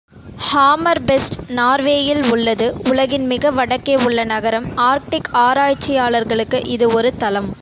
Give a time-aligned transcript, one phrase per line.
[0.45, 7.51] Hammer best நார்வேயில் உள்ளது உலகின் மிக வடக்கே உள்ள நகரம் ஆர்க்டிக் ஆராய்ச்சியாளர்களுக்கு இது ஒரு தளம்.